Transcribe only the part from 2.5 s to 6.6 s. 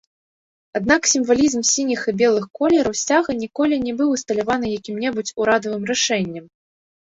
колераў сцяга ніколі не быў усталяваны якім-небудзь урадавым рашэннем.